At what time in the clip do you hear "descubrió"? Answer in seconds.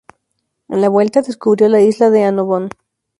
1.21-1.69